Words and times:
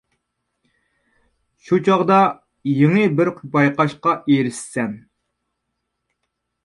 شۇ 1.67 1.79
چاغدا 1.89 2.17
يېڭى 2.77 3.05
بىر 3.19 3.31
بايقاشقا 3.57 4.17
ئېرىشىسەن. 4.23 4.97